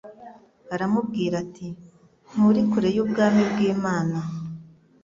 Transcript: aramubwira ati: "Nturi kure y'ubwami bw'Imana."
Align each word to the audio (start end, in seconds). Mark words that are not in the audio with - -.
aramubwira 0.73 1.35
ati: 1.43 1.67
"Nturi 2.31 2.61
kure 2.69 2.89
y'ubwami 2.95 3.41
bw'Imana." 3.51 4.17